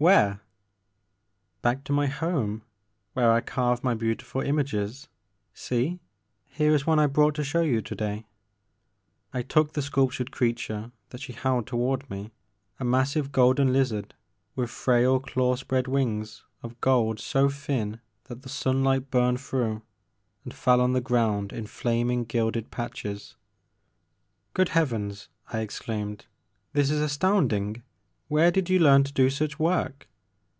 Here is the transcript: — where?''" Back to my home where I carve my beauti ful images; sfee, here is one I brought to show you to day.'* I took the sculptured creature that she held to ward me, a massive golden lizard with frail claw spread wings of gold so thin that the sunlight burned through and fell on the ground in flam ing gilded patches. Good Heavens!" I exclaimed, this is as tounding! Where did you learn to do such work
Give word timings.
— - -
where?''" 0.00 0.40
Back 1.60 1.84
to 1.84 1.92
my 1.92 2.06
home 2.06 2.62
where 3.12 3.30
I 3.30 3.42
carve 3.42 3.84
my 3.84 3.94
beauti 3.94 4.22
ful 4.22 4.40
images; 4.40 5.08
sfee, 5.54 5.98
here 6.46 6.74
is 6.74 6.86
one 6.86 6.98
I 6.98 7.06
brought 7.06 7.34
to 7.34 7.44
show 7.44 7.60
you 7.60 7.82
to 7.82 7.94
day.'* 7.94 8.26
I 9.34 9.42
took 9.42 9.74
the 9.74 9.82
sculptured 9.82 10.30
creature 10.30 10.90
that 11.10 11.20
she 11.20 11.34
held 11.34 11.66
to 11.66 11.76
ward 11.76 12.08
me, 12.08 12.32
a 12.78 12.82
massive 12.82 13.30
golden 13.30 13.74
lizard 13.74 14.14
with 14.56 14.70
frail 14.70 15.20
claw 15.20 15.56
spread 15.56 15.86
wings 15.86 16.44
of 16.62 16.80
gold 16.80 17.20
so 17.20 17.50
thin 17.50 18.00
that 18.24 18.40
the 18.40 18.48
sunlight 18.48 19.10
burned 19.10 19.38
through 19.38 19.82
and 20.44 20.54
fell 20.54 20.80
on 20.80 20.94
the 20.94 21.02
ground 21.02 21.52
in 21.52 21.66
flam 21.66 22.10
ing 22.10 22.24
gilded 22.24 22.70
patches. 22.70 23.36
Good 24.54 24.70
Heavens!" 24.70 25.28
I 25.52 25.58
exclaimed, 25.60 26.24
this 26.72 26.88
is 26.88 27.02
as 27.02 27.18
tounding! 27.18 27.82
Where 28.28 28.52
did 28.52 28.70
you 28.70 28.78
learn 28.78 29.02
to 29.02 29.12
do 29.12 29.28
such 29.28 29.58
work 29.58 30.06